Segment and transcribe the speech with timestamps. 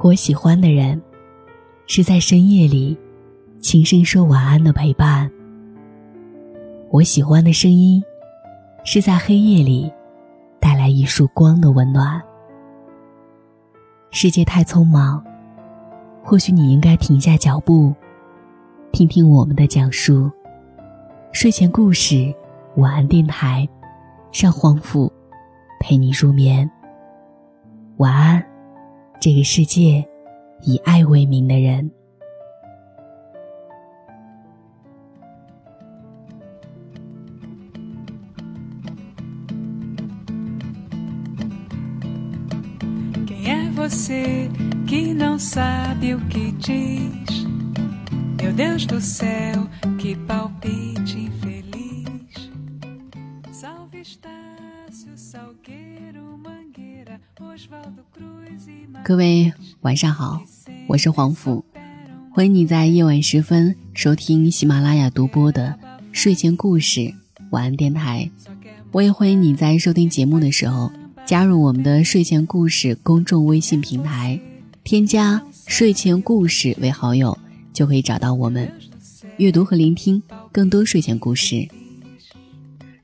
[0.00, 1.00] 我喜欢的人，
[1.88, 2.96] 是在深夜里
[3.58, 5.28] 轻声说晚安的陪伴。
[6.90, 8.00] 我喜欢的声音，
[8.84, 9.92] 是在黑夜里
[10.60, 12.22] 带来一束光的温暖。
[14.12, 15.22] 世界太匆忙，
[16.22, 17.92] 或许你应该停下脚步，
[18.92, 20.30] 听听我们的讲述。
[21.32, 22.32] 睡前故事，
[22.76, 23.68] 晚安电台，
[24.32, 25.12] 让黄甫
[25.80, 26.70] 陪你入眠。
[27.96, 28.42] 晚安，
[29.20, 30.06] 这个世界
[30.62, 31.90] 以爱为名的人。
[43.88, 44.50] você
[44.86, 47.46] que não sabe o que diz.
[48.42, 49.66] Meu Deus do céu,
[49.98, 50.97] que palpite
[59.08, 60.42] 各位晚上好，
[60.86, 61.64] 我是黄甫，
[62.30, 65.74] 欢迎你在夜晚时分收听喜马拉雅独播的
[66.12, 67.14] 睡前故事
[67.48, 68.30] 晚安电台。
[68.92, 70.92] 我也欢迎你在收听节目的时候。
[71.24, 74.38] 加入我们的睡前故事公众微信平台，
[74.84, 77.38] 添加“睡前故事”为好友，
[77.72, 78.70] 就可以找到我们，
[79.38, 81.66] 阅读和聆听更多睡前故事。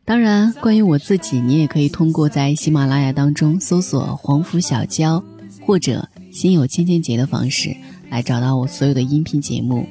[0.05, 5.25] 当然，关于我自己，你也可以通过在喜马拉雅当中搜索“黄甫小娇”
[5.65, 7.77] 或者“心有千千结”的方式
[8.11, 9.87] 来找到我所有的音频节目。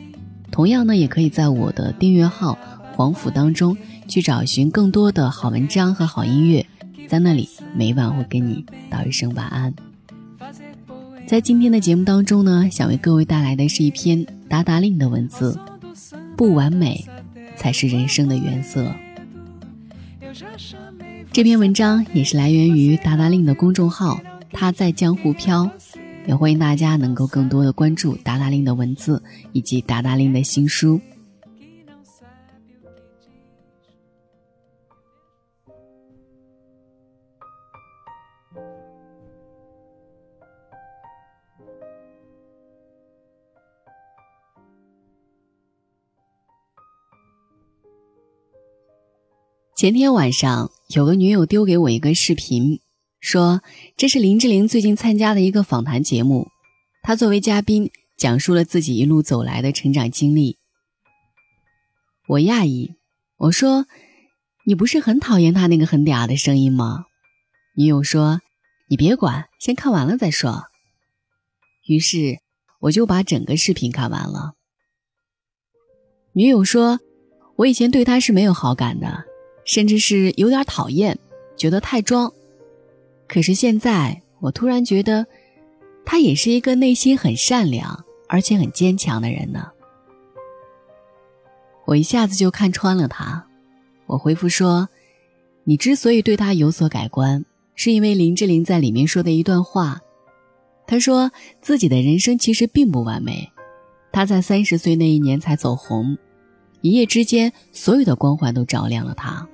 [0.51, 2.57] 同样呢，也可以在我的订阅号
[2.95, 3.75] “黄甫”当中
[4.07, 6.65] 去找寻更多的好文章和好音乐。
[7.07, 9.73] 在那里，每晚会跟你道一声晚安。
[11.25, 15.59] 在今天的节目当中呢，想为各位带来的是一篇达达令的文字。
[16.35, 17.05] 不完美，
[17.55, 18.91] 才是人生的原色。
[21.31, 24.19] 这篇文章也是来源于达达令的公众号，
[24.53, 25.69] 他在江湖飘。
[26.25, 29.21] 也欢迎大家能够更多的关注达达令的文字
[29.51, 31.01] 以及达达令的新书。
[49.75, 52.79] 前天晚上，有个女友丢给我一个视频，
[53.23, 53.61] 说
[53.95, 56.49] 这是林志玲最近参加的一个访谈节目，
[57.01, 60.57] 她作为嘉宾讲述了自己一路走来的成长经历。
[62.27, 62.95] 我讶异，
[63.37, 63.85] 我说
[64.67, 67.05] ：“你不是很讨厌他那个很嗲的声音吗？”
[67.77, 68.41] 女友说
[68.91, 70.63] ：“你别管，先看完了再说。”
[71.87, 72.39] 于是
[72.81, 74.55] 我就把整个视频看完了。
[76.33, 76.99] 女友说
[77.55, 79.23] ：“我以前对他是没有好感的。”
[79.63, 81.17] 甚至是有点讨厌，
[81.55, 82.33] 觉得太装。
[83.27, 85.25] 可是现在，我突然觉得，
[86.05, 89.69] 他也是一个内心很善良而且很坚强的人呢。
[91.85, 93.45] 我一下子就看穿了他。
[94.05, 94.89] 我回复说
[95.63, 97.43] ：“你之所以对他有所改观，
[97.75, 100.01] 是因为林志玲在里面说的一段话。
[100.85, 103.51] 她说自己的人生其实并不完美，
[104.11, 106.17] 她在三十岁那一年才走红，
[106.81, 109.47] 一夜之间，所有的光环都照亮了她。”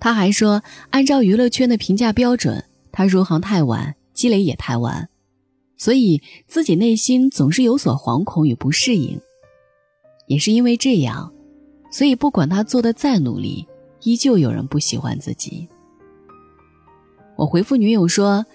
[0.00, 5.08] 他还说，按照娱乐圈的评价标准，他入行太晚，积累也太晚，
[5.76, 9.20] 所以自己内心总是有所惶恐与不适应。
[10.26, 11.30] 也是因为这样，
[11.92, 13.66] 所以不管他做的再努力，
[14.02, 15.68] 依旧有人不喜欢自己。
[17.36, 18.46] 我回复女友说，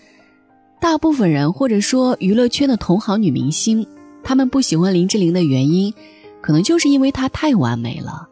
[0.81, 3.85] 大部分人或者说娱乐圈的同行女明星，
[4.23, 5.93] 他们不喜欢林志玲的原因，
[6.41, 8.29] 可能就是因为她太完美了。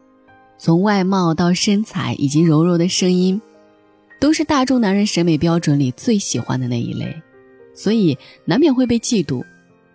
[0.64, 3.38] 从外貌到身材以及柔柔的声音，
[4.18, 7.14] 都是大众男人审美标准里最喜欢的那一类，
[7.74, 8.16] 所以
[8.46, 9.44] 难免会被嫉妒，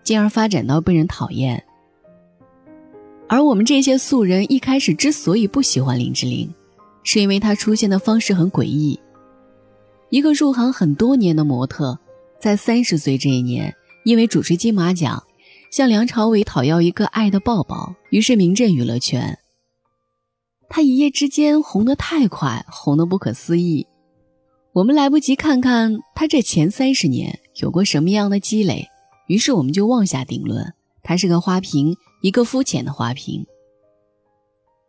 [0.04, 1.64] 进而发展到被人讨厌。
[3.28, 6.48] 而我们这些素人一开始之所以不喜欢林志玲，
[7.02, 9.00] 是因为她出现的方式很诡异。
[10.12, 11.98] 一个入行很多年的模特，
[12.40, 13.74] 在三十岁这一年，
[14.04, 15.24] 因为主持金马奖，
[15.72, 19.36] 向梁朝伟讨要一个爱的抱抱，于是名震娱乐圈。
[20.70, 23.88] 他一夜之间红得太快，红得不可思议。
[24.72, 28.88] 我们来不及看看他这前三十年有过什么样的积累，
[29.28, 33.46] 于是我们就妄下定论：他是个花瓶，一个肤浅的花瓶。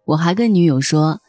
[0.05, 1.21] 我还跟女友说：“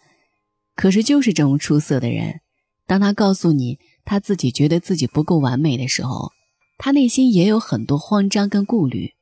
[0.76, 2.42] 可是就是这么出色的人，
[2.86, 6.32] 当他告诉你他自己觉得自己不够完美的时候，
[6.78, 9.14] 他内心也有很多慌张跟顾虑。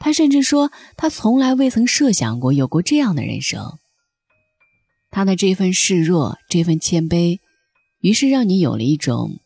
[0.00, 3.78] 他甚至说，他从来未曾设想过有过这样的人生。”
[5.10, 7.38] 他的这份示弱，这份谦卑，
[8.00, 9.40] 于是让你有了一种，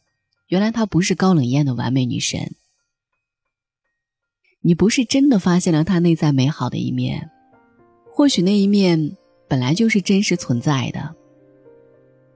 [0.49, 2.55] 原来她不是高冷艳的完美女神，
[4.63, 7.31] 你不是真的发现了他内在美好的一面，
[8.13, 9.17] 或许那一面
[9.49, 11.15] 本来就是真实存在的。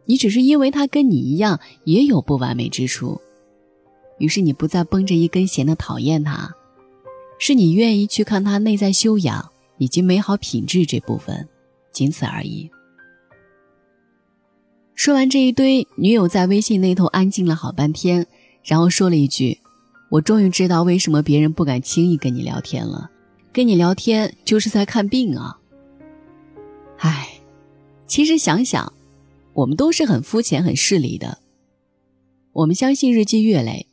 [0.07, 3.21] 你只是因为他跟你一样也有不完美之处，
[4.19, 6.55] 于是你不再绷着一根弦的讨厌他，
[7.39, 11.49] 是你愿意去看他内在修养以及美好品质这部分，
[11.91, 12.71] 仅此而已。
[14.95, 18.27] 说完这一堆，女友在微信那头安静了好半天，
[18.63, 19.59] 然后说了一句
[20.11, 23.11] ：“我终于知道为什么别人不敢轻易跟你聊天了，
[23.53, 25.59] 跟你聊天就是在看病啊。”
[26.99, 27.29] 唉，
[28.07, 28.93] 其实想想。
[29.55, 31.39] 我们都是很肤浅、很势利的。
[32.53, 33.87] 我们相信日积月累，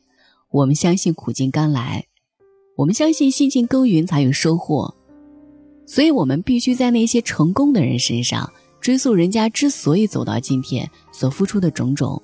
[0.50, 2.06] 我们相信苦尽甘来，
[2.78, 4.96] 我们相信辛勤耕耘才有收获，
[5.86, 8.52] 所以我们必须在那些成功的人身上
[8.82, 12.22] 追溯人家之所以走到今天所付出的种种，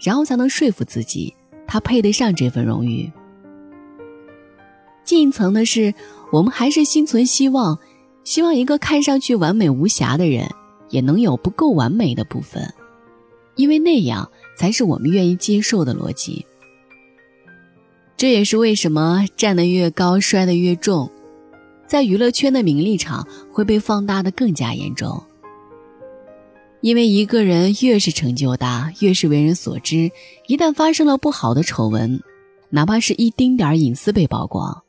[0.00, 1.34] 然后才能说服自己，
[1.66, 3.12] 他配得上这份荣誉。
[5.04, 5.92] 进一层的是，
[6.32, 7.78] 我们还是心存希望，
[8.24, 10.48] 希望一个看上去完美无瑕的人。
[10.88, 12.70] 也能有不够完美的部分，
[13.56, 16.44] 因为那样才是我们愿意接受的逻辑。
[18.14, 21.10] 这也是为什么站得越高摔得越重，
[21.86, 25.24] 在娱乐圈的名利场会被放大的更加严重。
[26.82, 30.10] 因为一个人越是成就大，越是为人所知，
[30.48, 32.20] 一旦发生了不好的丑闻，
[32.70, 34.82] 哪怕是一丁点隐私被曝光，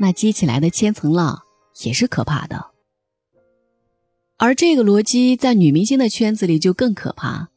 [0.00, 1.42] 那激起来的千层浪
[1.82, 2.64] 也是可怕的。
[4.38, 7.50] 而这个逻辑在女明星的圈子里就更可怕。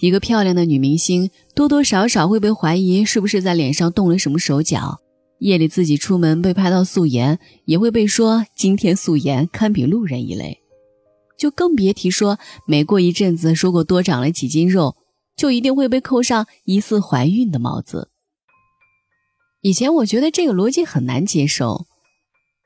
[0.00, 5.00] 一个漂亮的女明星，多多少少会被怀疑是不是在脸上动了什么手脚。
[5.40, 10.60] 夜里自己出门被拍到素颜，也会被说今天素颜堪比路人一类。
[11.40, 14.98] 就更别提说每过一阵子说过多长了几斤肉，
[15.34, 18.10] 就一定会被扣上疑似怀孕的帽子。
[19.62, 21.86] 以前我觉得这个逻辑很难接受，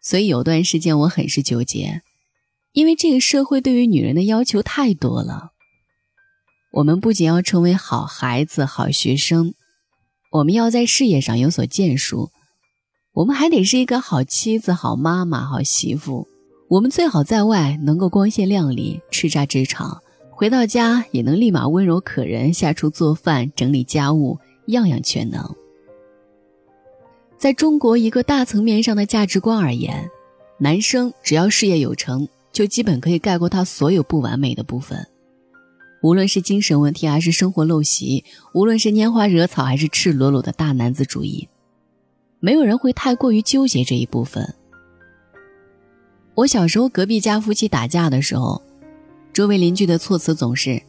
[0.03, 2.03] 所以有段时间我很是纠结。
[2.73, 5.53] 因为这个社会对于女人的要求太多了，
[6.73, 9.55] 我们不仅要成为好孩子、好学生，
[10.33, 12.33] 我们要在事业上有所建树，
[13.13, 16.27] 我们还得是一个好妻子、好妈妈、好媳妇。
[16.69, 20.01] 我们最好在外能够光鲜亮丽、叱咤职场，
[20.31, 25.55] 回到家也能立马温柔可人，下厨做饭、整理家务，样样全能。
[27.37, 30.11] 在中国一个大层面上的价值观而言，
[30.59, 32.29] 男生只要事业有成。
[32.53, 35.05] 就基本可以概括他所有不完美的部分，
[36.05, 41.49] 无论是精神问题还是生活陋习，无论是拈花惹草还是赤裸裸的大男子主义，
[42.39, 44.55] 没有人会太过于纠结这一部分。
[46.35, 48.61] 我小时候隔壁家夫妻打架的时候，
[49.33, 50.83] 周围邻居的措辞总是：“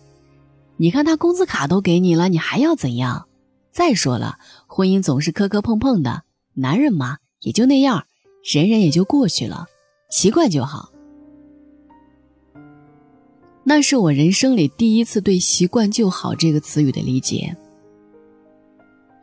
[0.77, 3.27] 你看他工资卡都给你了，你还要怎样？
[3.71, 6.23] 再说了，婚姻总是磕磕碰碰的，
[6.55, 8.07] 男人嘛也就那样，
[8.43, 9.67] 忍忍也就过去了，
[10.09, 10.89] 习惯就好。”
[13.67, 17.55] 那是我人生里第一次对“习惯就好”这个词语的理解。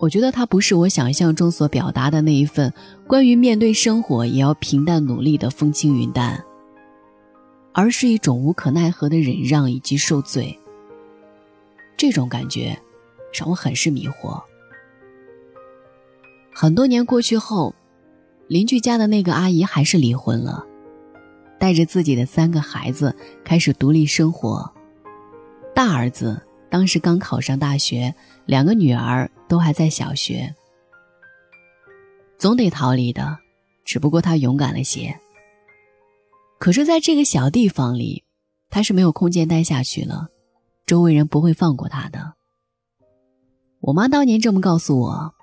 [0.03, 2.75] 我觉得它不是我想象中所表达的那一份
[3.07, 6.45] 关于面对生活也要平淡努力的风轻云淡，
[7.73, 10.59] 而是一种无可奈何的忍让以及受罪。
[11.97, 12.77] 这种感觉
[13.33, 14.43] 让我很是迷惑。
[16.53, 17.73] 很多年过去后，
[18.49, 20.67] 邻居家的那个阿姨还是离婚了。
[21.61, 24.69] 带着自己的三个孩子开始独立生活，
[25.73, 28.13] 大儿子当时刚考上大学，
[28.47, 30.55] 两个女儿都还在小学。
[32.39, 33.39] 总得逃离的，
[33.85, 35.19] 只不过他勇敢了些。
[36.59, 38.25] 可是，在这个小地方里，
[38.71, 40.29] 他是没有空间待下去了，
[40.87, 42.35] 周围人不会放过他的。
[43.81, 45.35] 我妈当年这么告诉我，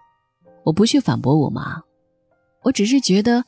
[0.63, 1.81] 我不去反驳我妈，
[2.63, 3.45] 我只是觉得。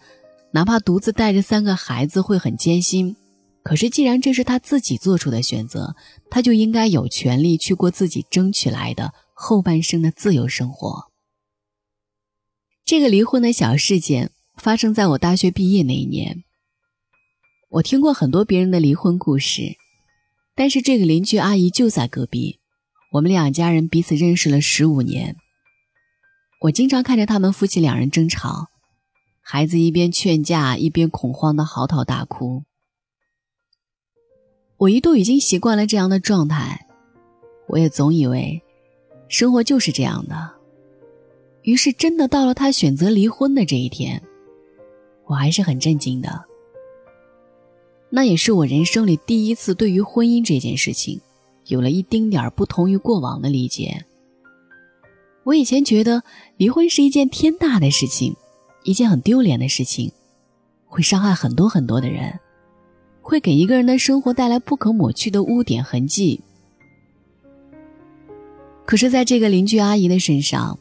[0.53, 3.15] 哪怕独自带着三个孩子会很艰辛，
[3.63, 5.95] 可是既然这是他自己做出的选择，
[6.29, 9.13] 他就应该有权利去过自己争取来的
[9.43, 11.11] 后半生的自由生活。
[12.85, 16.43] 这个离婚的小事件发生在我大学毕业那一年。
[17.69, 19.77] 我听过很多别人的离婚故事，
[20.53, 22.59] 但是这个邻居阿姨就在隔壁，
[23.13, 25.35] 我们两家人彼此认识了十五年。
[26.61, 28.67] 我经常看着他们夫妻两人争吵。
[29.41, 32.63] 孩子一边劝架，一边恐慌的嚎啕大哭。
[34.77, 36.85] 我一度已经习惯了这样的状态，
[37.69, 38.61] 我也总以为
[39.31, 40.51] 生活就是这样的。
[41.61, 44.21] 于是，真的到了他选择离婚的这一天，
[45.25, 46.43] 我还是很震惊的。
[48.09, 51.21] 那也是我人生里第一次对于婚姻这件事情，
[51.67, 54.05] 有了一丁点儿不同于过往的理解。
[55.45, 56.21] 我以前觉得
[56.57, 58.35] 离婚是一件天大的事情。
[58.83, 60.11] 一件很丢脸的事情，
[60.87, 62.37] 会伤害很多很多的人，
[63.21, 66.41] 会给一个人的生活带来不可抹去的污点痕迹。
[68.91, 70.77] 可是，在这个邻居阿姨的身上，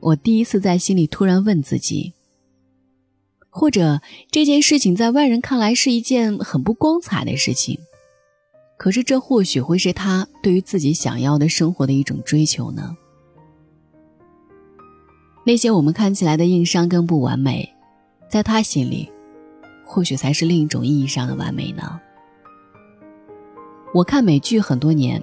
[0.00, 2.12] 我第一次在心里突然问自己：
[3.48, 7.80] 或者这件事情在外人看来是一件很不光彩的事情，
[8.76, 12.94] 可是这或许会是他对于自己想要的生活的一种追求呢？
[15.46, 17.66] 那些我们看起来的硬伤跟不完美，
[18.28, 19.10] 在他心里，
[19.82, 21.98] 或许才是另一种意义上的完美呢。
[23.94, 25.22] 我看美剧很多年，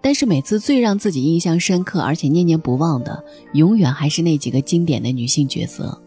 [0.00, 3.24] 但是每次最让自己印象深刻而且念念不忘的，
[3.54, 6.00] 永远还是那几个经典的女性角色。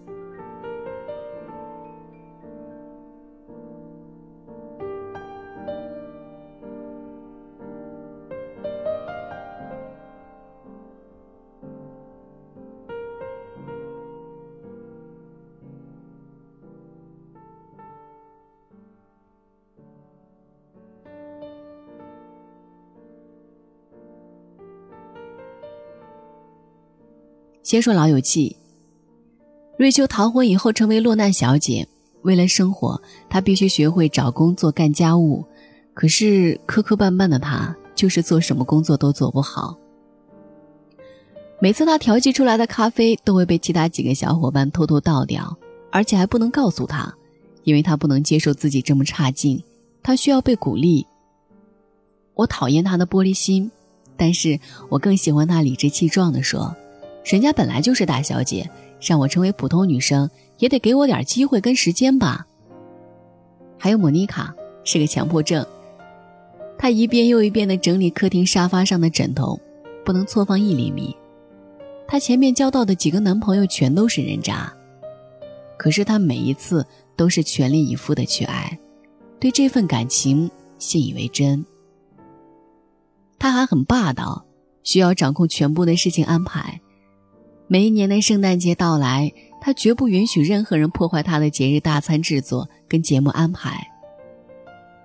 [27.70, 28.58] 先说《老友记》，
[29.78, 31.88] 瑞秋逃婚以后成为落难小姐，
[32.24, 33.00] 为了生活，
[33.30, 35.46] 她必须学会找工作干家务。
[35.94, 39.78] 可是磕磕绊绊的她，就是做什么工作都做不好。
[41.60, 45.56] 每次她调剂出来的咖啡都会被其他几个小伙伴偷偷倒掉，
[45.92, 47.14] 而且还不能告诉她，
[47.66, 49.64] 因为她不能接受自己这么差劲，
[50.02, 51.06] 她需要被鼓励。
[52.34, 53.70] 我讨厌她的玻璃心，
[54.18, 54.60] 但是
[54.90, 56.76] 我更喜欢她理直气壮地说。
[57.24, 62.46] 人家本来就是大小姐，让我成为普通女生，也得给我点机会跟时间吧。
[63.78, 65.66] 还有莫妮卡是个强迫症，
[66.78, 69.60] 她一遍又一遍地整理客厅沙发上的枕头，
[70.04, 71.16] 不能错放一厘米。
[72.08, 74.74] 她前面交到的几个男朋友全都是人渣，
[75.78, 76.86] 可是她每一次
[77.16, 78.80] 都是全力以赴的去爱，
[79.40, 80.50] 对这份感情
[80.80, 81.64] 信以为真。
[83.38, 84.44] 她还很霸道，
[84.84, 86.82] 需要掌控全部的事情安排。
[87.72, 93.88] 每一年的圣诞节到来，他绝不允许任何人破坏他的节日大餐制作跟节目安排。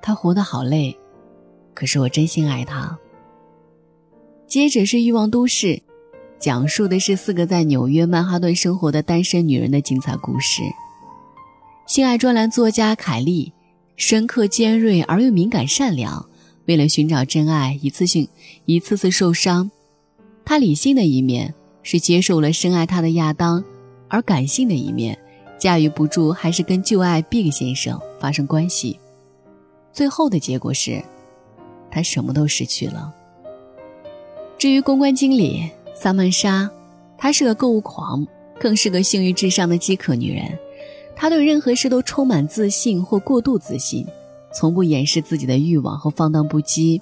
[0.00, 0.96] 他活得好累，
[1.74, 2.98] 可是我真心爱他。
[4.46, 5.66] 接着是《欲望都市》，
[6.38, 10.62] 讲述的是四个在纽约曼哈顿生活的单身女人的精彩故事。
[11.86, 13.52] 性爱专栏作家凯莉，
[13.96, 16.26] 深刻尖锐而又敏感善良，
[16.64, 18.26] 为了寻找真爱，一次性
[18.64, 19.70] 一次次受伤。
[20.46, 21.54] 她理性的一面。
[21.84, 23.62] 是接受了深爱他的亚当，
[24.08, 25.16] 而感性的一面
[25.56, 28.98] 驾驭不住，还是跟旧爱 Big 先生发生关系。
[29.92, 31.00] 最后的结果是，
[31.88, 33.14] 他什么都失去了。
[34.58, 36.68] 至于公关经理萨曼莎，
[37.16, 38.26] 她是个购物狂，
[38.58, 40.58] 更是个性欲至上的饥渴女人。
[41.14, 44.06] 她对任何事都充满自信或过度自信，
[44.52, 47.00] 从不掩饰自己的欲望和放荡不羁，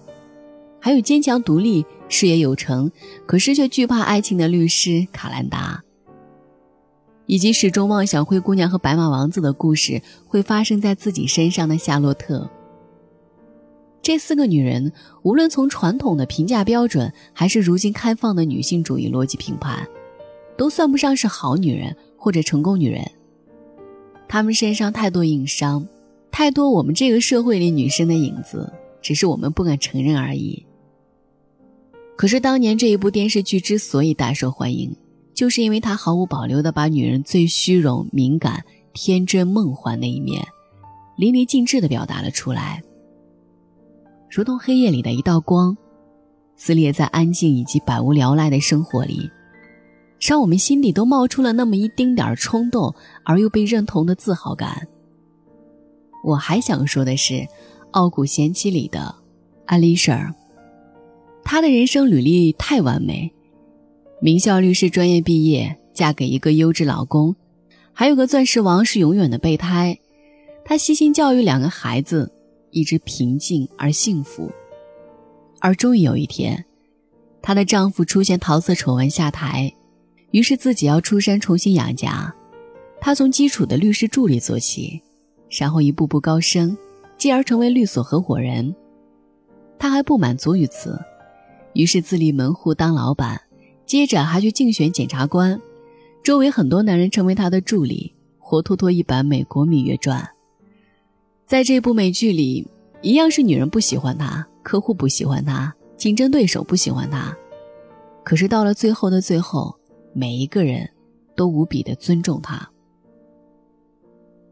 [0.83, 1.87] 还有坚强独立。
[2.09, 2.91] 事业有成，
[3.25, 5.83] 可是却惧怕爱情的律师卡兰达，
[7.25, 12.51] 以及始终妄想灰姑娘和白马王子的故事会发生在自己身上的夏洛特。
[14.03, 19.89] 这四个女人，无论从传统的评价标准，还是如今开放的女性主义逻辑评判，
[20.59, 23.11] 都算不上是好女人或者成功女人。
[24.29, 25.89] 她们身上太多硬伤，
[26.31, 28.71] 太多我们这个社会里女生的影子，
[29.01, 30.67] 只是我们不敢承认而已。
[32.16, 34.95] 可是当年这一部电视剧之所以大受欢迎，
[35.35, 40.47] 就是因为它毫无保留地把女人最虚荣、敏感、天真、梦幻那一面，
[41.16, 42.81] 淋漓尽致地表达了出来，
[44.31, 45.76] 如同黑夜里的一道光，
[46.54, 49.28] 撕裂在安静以及百无聊赖的生活里，
[50.21, 54.87] 让我们心底都冒出了那么一丁点儿冲动而又被认同的自豪感。
[56.23, 57.35] 我还想说的是，
[57.92, 59.12] 《傲骨贤妻》里的
[59.66, 60.33] 艾丽莎。
[61.45, 63.31] 她的人生履历太完美，
[64.21, 67.35] 名校律师专业毕业，嫁给一个优质老公，
[67.93, 69.99] 还有个钻石王是永远的备胎。
[70.65, 72.33] 她悉心教育两个孩子，
[72.71, 74.51] 一直平静而幸福。
[75.61, 76.65] 而终于有一天，
[77.43, 79.73] 她的丈夫出现桃色丑闻下台，
[80.31, 82.35] 于是自己要出山重新养家。
[83.01, 85.03] 她从基础的律师助理做起，
[85.51, 86.77] 然后一步步高升，
[87.19, 88.75] 继而成为律所合伙人。
[89.79, 90.99] 她还不满足于此。
[91.75, 93.41] 于是自立门户当老板，
[93.87, 95.61] 接着还去竞选检察官，
[96.23, 100.21] 周围很多男人成为他的助理，活脱脱一版美国《芈月传》。
[101.47, 102.67] 在这部美剧里，
[103.02, 107.37] 一样是女人不喜欢他，客户不喜欢他，竞争对手不喜欢他，
[108.25, 109.75] 可是到了最后的最后，
[110.12, 110.88] 每一个人
[111.35, 112.69] 都无比的尊重他。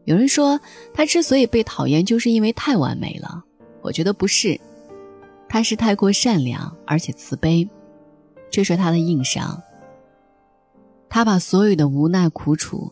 [0.05, 0.59] 有人说
[0.93, 3.43] 他之所以被讨厌，就是因为太完美了。
[3.81, 4.59] 我觉得不是，
[5.51, 7.67] 他是太过善良而且慈悲，
[8.49, 9.61] 这是他的硬伤。
[11.09, 12.89] 他把所有的无奈苦楚，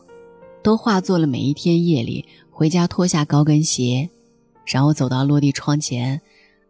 [0.62, 4.10] 都化作了每一天夜里回家脱下高跟鞋，
[4.66, 6.20] 然后走到落地窗前，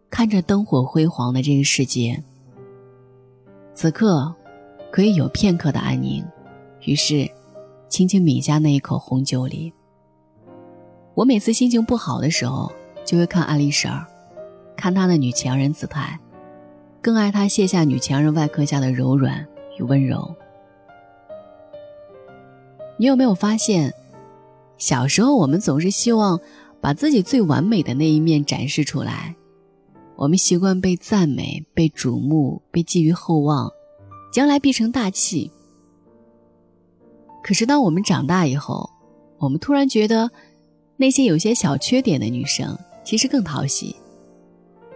[0.09, 2.23] 看着灯火辉煌的这个世界。
[3.75, 4.33] 此刻，
[4.93, 6.25] 可以有片刻的安宁，
[6.85, 7.29] 于是，
[7.89, 9.73] 轻轻抿下那一口红酒里。
[11.15, 12.71] 我每次心情不好的时候，
[13.05, 13.91] 就会看爱丽舍，
[14.81, 16.19] 看她的女强人姿态，
[17.03, 19.47] 更爱她卸下女强人外壳下的柔软
[19.79, 20.35] 与温柔。
[22.97, 23.93] 你有没有发现，
[24.79, 26.41] 小时候我们总是希望
[26.81, 29.37] 把自己最完美的那一面展示出来，
[30.17, 33.71] 我们习惯被赞美、被瞩目、被寄予厚望，
[34.33, 35.51] 将来必成大器。
[37.43, 38.89] 可是当我们长大以后，
[39.39, 40.31] 我们突然觉得，
[40.97, 43.97] 那些有些小缺点的女生其实更讨喜。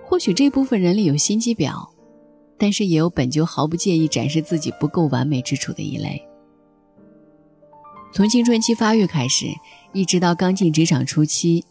[0.06, 1.88] 或许这部分人里有心机婊，
[2.58, 6.23] 但是也有本就毫不介意展示自己不够完美之处的一类。
[8.12, 9.46] 从青春期发育开始，
[9.92, 11.64] 一直到刚进职场初期，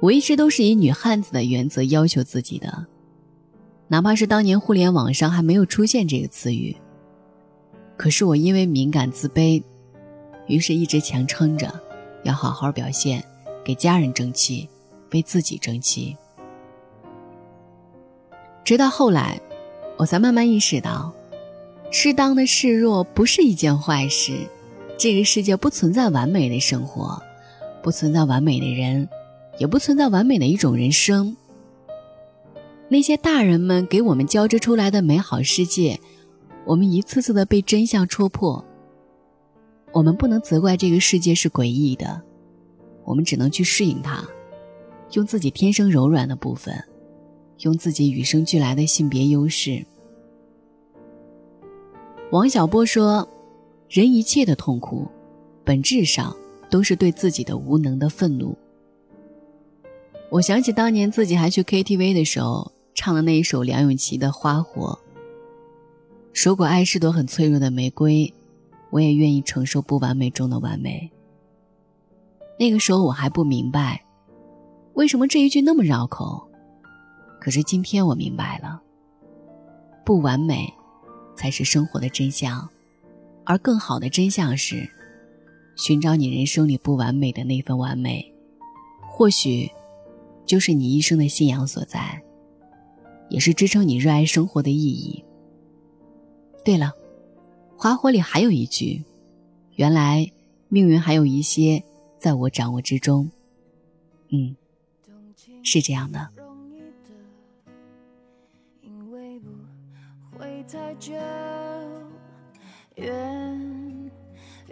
[0.00, 2.86] 我一直都是以女汉子的原则要求自己的，
[3.88, 6.76] 哪怕是当年互联网上还没有出现这个词语。
[7.96, 9.62] 可是我因为敏感自卑，
[10.46, 11.72] 于是一直强撑着，
[12.22, 13.24] 要好好表现，
[13.64, 14.68] 给家人争气，
[15.12, 16.16] 为自己争气。
[18.64, 19.38] 直到后来，
[19.98, 21.12] 我才慢慢意识到，
[21.90, 24.32] 适当的示弱不是一件坏事。
[24.96, 27.22] 这个世界不存在完美的生活，
[27.82, 29.06] 不存在完美的人，
[29.58, 31.36] 也不存在完美的一种人生。
[32.88, 36.00] 那些大人们给我们交织出来的美好世界，
[36.64, 38.64] 我们一次次的被真相戳破。
[39.92, 42.22] 我们不能责怪这个世界是诡异的，
[43.04, 44.24] 我们只能去适应它，
[45.12, 46.82] 用自己天生柔软的部分，
[47.60, 49.84] 用自己与生俱来的性别优势。
[52.30, 53.28] 王小波说。
[53.90, 55.06] 人一切的痛苦，
[55.62, 56.34] 本质上
[56.68, 58.56] 都是对自己的无能的愤怒。
[60.30, 64.98] 我想起当年自己还去 KTV 的时候，唱的那一首梁咏琪的《花火》。
[66.44, 68.34] 如果爱是朵很脆弱的玫瑰，
[68.90, 71.08] 我也愿意承受不完美中的完美。
[72.58, 74.04] 那个时候我还不明白，
[74.94, 76.48] 为什么这一句那么绕口。
[77.44, 78.80] 可是今天我明白了，
[80.02, 80.72] 不完美，
[81.36, 82.66] 才是生活的真相。
[83.44, 84.88] 而更好的真相是，
[85.76, 88.32] 寻找你人生里不完美的那份完美，
[89.02, 89.70] 或许
[90.46, 92.18] 就是你一生的信仰所在，
[93.28, 95.22] 也是支撑你热爱生活的意义。
[96.64, 96.94] 对了，
[97.78, 99.04] 《花火》里还有一句
[99.76, 100.26] ：“原来
[100.68, 101.84] 命运还有一些
[102.18, 103.30] 在我掌握之中。”
[104.32, 104.56] 嗯，
[105.62, 106.30] 是这样的。
[110.74, 111.12] 太久
[112.96, 114.10] 远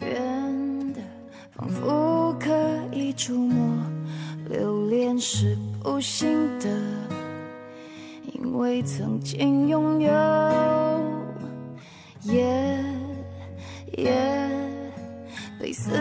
[0.01, 1.01] 远的，
[1.53, 2.51] 仿佛可
[2.91, 3.85] 以触摸；
[4.49, 6.69] 留恋是不幸的，
[8.33, 10.11] 因为曾经拥有。
[12.23, 12.85] 夜
[13.97, 14.51] 夜
[15.61, 15.93] 被思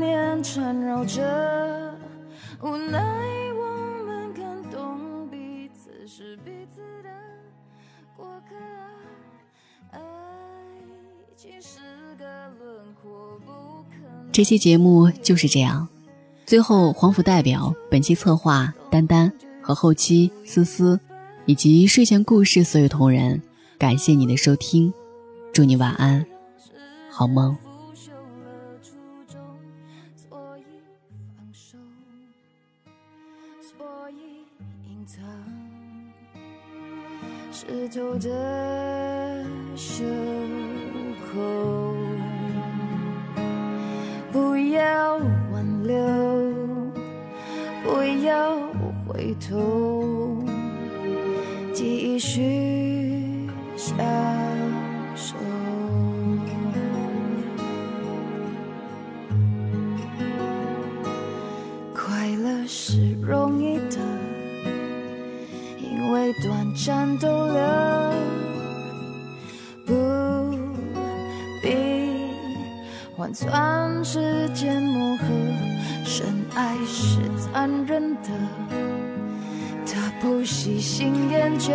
[0.00, 1.94] 念缠绕着，
[2.62, 3.00] 无奈
[14.32, 15.88] 这期节目就是这样。
[16.44, 21.00] 最后，黄甫代表本期策划丹丹和后期思思，
[21.44, 23.42] 以及睡前故事所有同仁，
[23.78, 24.92] 感谢你的收听，
[25.52, 26.24] 祝你晚安，
[27.10, 27.56] 好梦。
[41.38, 41.75] 不
[44.86, 45.16] 要
[45.50, 45.96] 挽留，
[47.82, 48.56] 不要
[49.04, 50.44] 回头，
[51.74, 53.96] 继续享
[55.16, 55.34] 受。
[61.92, 63.98] 快乐是容易的，
[65.82, 68.05] 因为短暂逗留。
[73.26, 75.24] 换算时间磨合，
[76.04, 78.30] 深爱是残忍的，
[79.84, 81.72] 他不喜新厌旧。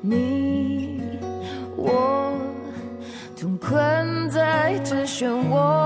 [0.00, 1.02] 你
[1.76, 2.32] 我
[3.36, 5.83] 同困在这漩涡，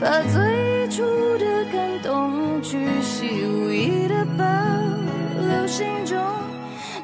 [0.00, 1.02] 把最初
[1.36, 4.44] 的感动去细无遗的保
[5.46, 6.18] 留心中，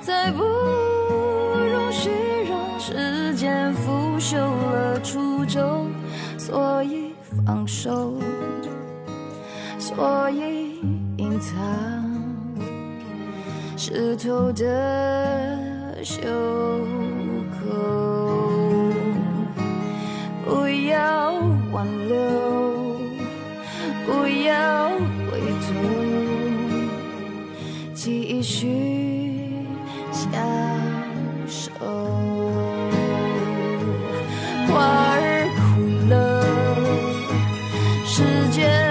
[0.01, 2.11] 再不容许
[2.49, 5.91] 让时间腐朽了初衷，
[6.39, 7.13] 所以
[7.45, 8.15] 放手，
[9.79, 10.81] 所以
[11.19, 11.55] 隐藏。
[13.77, 16.23] 湿透的袖
[38.17, 38.86] 世界